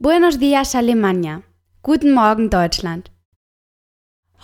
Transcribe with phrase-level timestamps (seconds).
[0.00, 1.42] Buenos dias Alemania.
[1.82, 3.10] Guten Morgen Deutschland.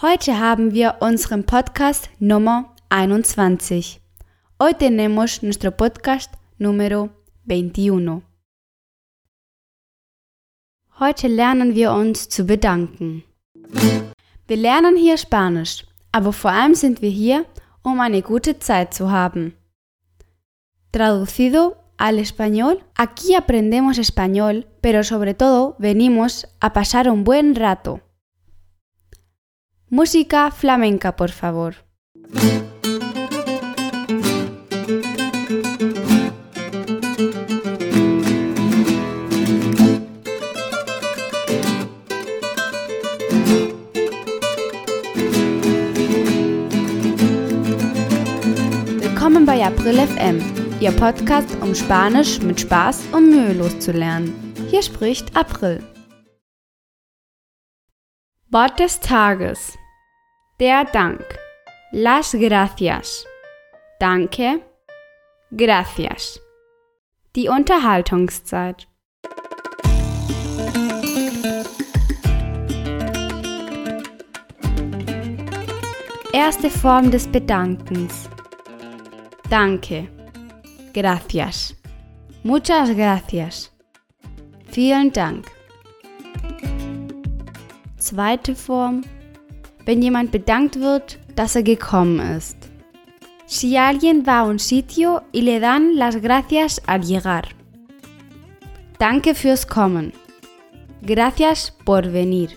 [0.02, 4.00] Heute haben wir unseren Podcast Nummer 21.
[4.60, 7.10] Hoy tenemos nuestro podcast número
[7.48, 8.22] 21.
[10.98, 13.22] Heute lernen wir uns zu bedanken.
[14.48, 17.46] Wir lernen hier Spanisch, aber vor allem sind wir hier,
[17.84, 19.54] um eine gute Zeit zu haben.
[20.90, 28.00] Traducido al español, aquí aprendemos español, pero sobre todo venimos a pasar un buen rato.
[29.88, 31.76] Música flamenca, por favor.
[49.00, 54.52] Willkommen bei April FM, Ihr Podcast, um Spanisch mit Spaß und mühelos zu lernen.
[54.68, 55.82] Hier spricht April.
[58.50, 59.78] Wort des Tages.
[60.60, 61.24] Der Dank.
[61.90, 63.24] Las gracias.
[63.98, 64.60] Danke.
[65.56, 66.38] Gracias.
[67.34, 68.86] Die Unterhaltungszeit.
[76.34, 78.28] Erste Form des Bedankens.
[79.48, 80.13] Danke.
[80.94, 81.74] Gracias.
[82.44, 83.72] Muchas gracias.
[84.70, 85.46] Vielen Dank.
[87.98, 89.02] Zweite Form.
[89.84, 92.56] Wenn jemand bedankt wird, dass er gekommen ist.
[93.46, 97.44] Si alguien va a un sitio y le dan las gracias al llegar.
[98.98, 100.12] Danke fürs Kommen.
[101.02, 102.50] Gracias por venir.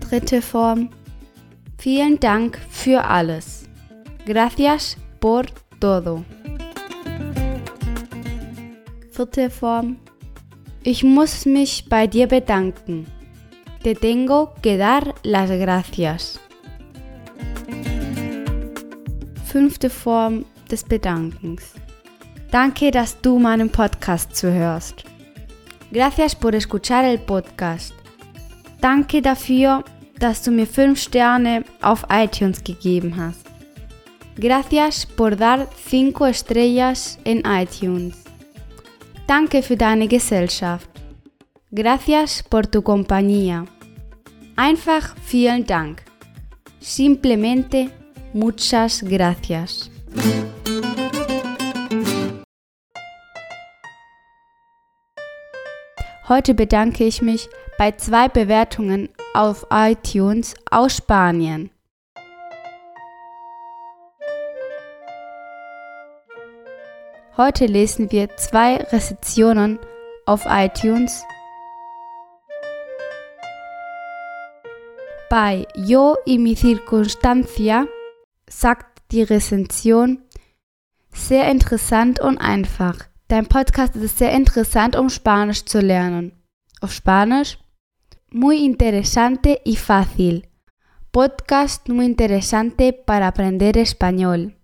[0.00, 0.88] Dritte Form.
[1.78, 3.68] Vielen Dank für alles.
[4.24, 4.96] Gracias
[5.26, 5.46] por
[5.80, 6.24] todo.
[9.10, 9.96] Vierte Form.
[10.84, 13.06] Ich muss mich bei dir bedanken.
[13.82, 16.38] Te tengo que dar las gracias.
[19.46, 21.72] Fünfte Form des Bedankens.
[22.52, 25.02] Danke, dass du meinen Podcast zuhörst.
[25.90, 27.94] Gracias por escuchar el podcast.
[28.80, 29.82] Danke dafür,
[30.20, 33.45] dass du mir 5 Sterne auf iTunes gegeben hast.
[34.36, 38.14] Gracias por dar 5 estrellas en iTunes.
[39.26, 40.88] Danke für deine Gesellschaft.
[41.70, 43.64] Gracias por tu compañía.
[44.56, 46.02] Einfach vielen Dank.
[46.80, 47.90] Simplemente
[48.32, 49.90] muchas gracias.
[56.28, 57.48] Heute bedanke ich mich
[57.78, 61.70] bei zwei Bewertungen auf iTunes aus Spanien.
[67.36, 69.78] Heute lesen wir zwei Rezensionen
[70.24, 71.22] auf iTunes.
[75.28, 77.86] Bei Yo y mi circunstancia
[78.48, 80.22] sagt die Rezension
[81.12, 82.96] sehr interessant und einfach.
[83.28, 86.32] Dein Podcast ist sehr interessant, um Spanisch zu lernen.
[86.80, 87.58] Auf Spanisch
[88.30, 90.48] Muy interesante y fácil.
[91.12, 94.56] Podcast muy interesante para aprender español.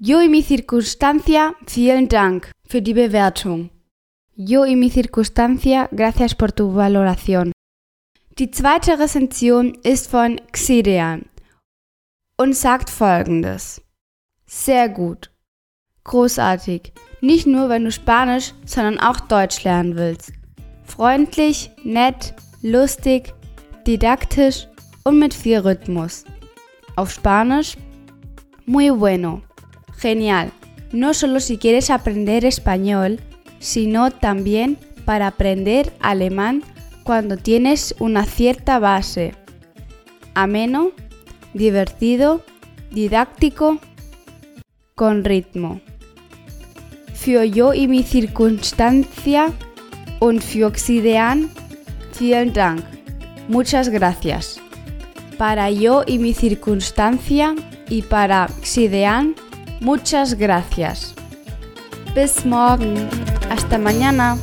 [0.00, 3.70] Yo y mi circunstancia, vielen Dank für die Bewertung.
[4.34, 7.52] Yo y mi circunstancia, gracias por tu valoración.
[8.36, 11.26] Die zweite Rezension ist von Xidean
[12.36, 13.82] und sagt folgendes.
[14.46, 15.30] Sehr gut.
[16.02, 16.92] Großartig.
[17.20, 20.32] Nicht nur, wenn du Spanisch, sondern auch Deutsch lernen willst.
[20.82, 23.32] Freundlich, nett, lustig,
[23.86, 24.66] didaktisch
[25.04, 26.24] und mit viel Rhythmus.
[26.96, 27.76] Auf Spanisch,
[28.66, 29.40] muy bueno.
[30.04, 30.52] Genial.
[30.92, 33.20] No solo si quieres aprender español,
[33.58, 34.76] sino también
[35.06, 36.62] para aprender alemán
[37.04, 39.32] cuando tienes una cierta base.
[40.34, 40.90] Ameno,
[41.54, 42.42] divertido,
[42.90, 43.78] didáctico,
[44.94, 45.80] con ritmo.
[47.14, 49.54] Für yo y mi circunstancia
[50.20, 51.48] und für Oxidean,
[52.20, 52.84] vielen Dank.
[53.48, 54.60] Muchas gracias.
[55.38, 57.54] Para yo y mi circunstancia
[57.88, 59.34] y para Xidean,
[59.84, 61.14] muchas gracias.
[62.14, 63.08] Bis morgen.
[63.50, 64.36] Hasta mañana.